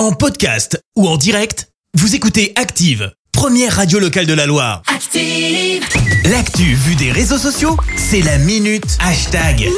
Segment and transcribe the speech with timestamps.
[0.00, 4.80] En podcast ou en direct, vous écoutez Active, première radio locale de la Loire.
[4.86, 5.84] Active.
[6.24, 9.68] L'actu vue des réseaux sociaux, c'est la minute hashtag.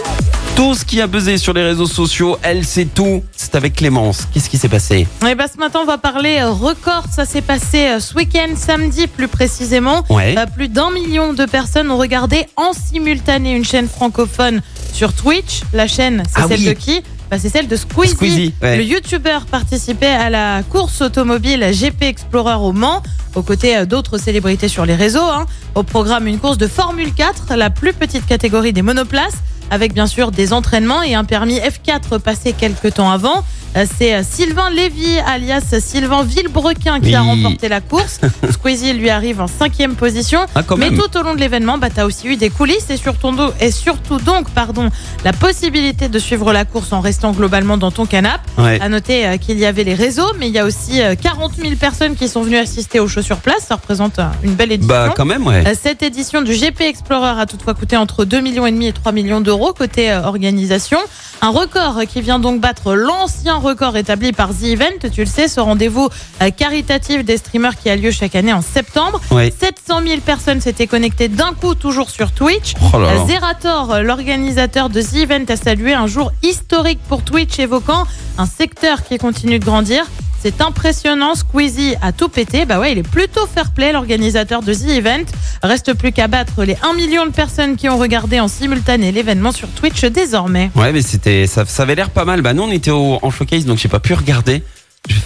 [0.54, 3.24] Tout ce qui a buzzé sur les réseaux sociaux, elle sait tout.
[3.36, 4.28] C'est avec Clémence.
[4.32, 5.08] Qu'est-ce qui s'est passé?
[5.28, 7.06] Et bah, ce matin, on va parler euh, record.
[7.12, 10.04] Ça s'est passé euh, ce week-end, samedi plus précisément.
[10.08, 10.36] Ouais.
[10.38, 14.62] Euh, plus d'un million de personnes ont regardé en simultané une chaîne francophone
[14.92, 15.62] sur Twitch.
[15.72, 16.66] La chaîne, c'est Ah celle oui.
[16.66, 17.02] de qui?
[17.32, 18.14] Bah, C'est celle de Squeezie.
[18.14, 18.76] Squeezie, ouais.
[18.76, 23.02] Le youtubeur participait à la course automobile GP Explorer au Mans,
[23.34, 25.24] aux côtés euh, d'autres célébrités sur les réseaux.
[25.24, 25.46] hein.
[25.74, 29.38] Au programme, une course de Formule 4, la plus petite catégorie des monoplaces
[29.70, 33.42] avec bien sûr des entraînements et un permis F4 passé quelques temps avant.
[33.76, 38.20] Euh, C'est euh, Sylvain Lévy, alias Sylvain Villebrequin, qui a remporté la course.
[38.50, 40.40] Squeezie lui arrive en cinquième position.
[40.54, 40.98] Ah, Mais même.
[40.98, 43.52] tout au long de l'événement, bah, tu as aussi eu des coulisses et surtout, do-
[43.60, 44.90] et surtout donc pardon,
[45.24, 48.40] la possibilité de suivre la course en restant globalement dans ton canapé.
[48.58, 48.78] Ouais.
[48.80, 51.54] À noter euh, qu'il y avait les réseaux, mais il y a aussi euh, 40
[51.56, 53.64] 000 personnes qui sont venues assister aux shows sur place.
[53.68, 54.88] Ça représente euh, une belle édition.
[54.94, 55.64] Bah, quand même, ouais.
[55.80, 59.12] Cette édition du GP Explorer a toutefois coûté entre 2 millions et demi et 3
[59.12, 60.98] millions d'euros côté organisation.
[61.40, 65.08] Un record qui vient donc battre l'ancien record établi par The Event.
[65.12, 66.08] Tu le sais, ce rendez-vous
[66.42, 69.20] euh, caritatif des streamers qui a lieu chaque année en septembre.
[69.30, 69.52] Ouais.
[69.58, 72.74] 700 000 personnes s'étaient connectées d'un coup, toujours sur Twitch.
[72.92, 73.20] Oh là là.
[73.20, 78.04] Euh, Zerator, euh, l'organisateur de The Event, a salué un jour historique pour Twitch, évoquant
[78.38, 80.04] un secteur qui continue de grandir.
[80.42, 82.64] C'est impressionnant, Squeezie a tout pété.
[82.64, 85.24] Bah ouais, il est plutôt fair play, l'organisateur de The Event.
[85.62, 89.52] Reste plus qu'à battre les 1 million de personnes qui ont regardé en simultané l'événement
[89.52, 90.70] sur Twitch désormais.
[90.74, 92.42] Ouais, mais c'était, ça, ça avait l'air pas mal.
[92.42, 94.62] Bah, nous, on était au, en showcase, donc j'ai pas pu regarder.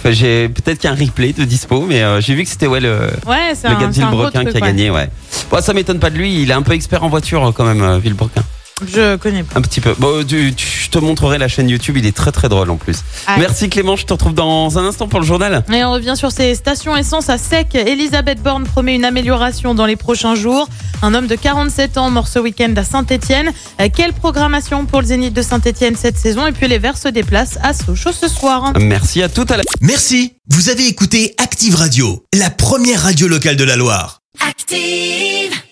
[0.05, 2.65] J'ai- peut-être qu'il y a un replay de dispo, mais euh, j'ai vu que c'était
[2.67, 5.09] ouais le, Ouais, le un, gars de Villebrequin qui a gagné, ouais.
[5.51, 6.41] Bon, ça m'étonne pas de lui.
[6.41, 8.43] Il est un peu expert en voiture euh, quand même, euh, Villebrequin.
[8.87, 9.57] Je connais pas.
[9.57, 9.95] Un petit peu.
[9.97, 11.97] Bon, tu- tu- je te montrerai la chaîne YouTube.
[11.97, 12.99] Il est très très drôle en plus.
[13.27, 13.35] Ah.
[13.39, 13.97] Merci Clément.
[13.97, 15.65] Je te retrouve dans un instant pour le journal.
[15.73, 17.75] Et on revient sur ces stations essence à sec.
[17.75, 20.69] Elisabeth Borne promet une amélioration dans les prochains jours.
[21.01, 23.51] Un homme de 47 ans mort ce week-end à Saint-Etienne.
[23.93, 26.47] Quelle programmation pour le Zénith de Saint-Etienne cette saison?
[26.47, 28.71] Et puis les Verts se déplacent à Sochaux ce soir.
[28.79, 29.65] Merci à tout à l'heure.
[29.81, 34.21] Merci, vous avez écouté Active Radio, la première radio locale de la Loire.
[34.47, 35.66] Active.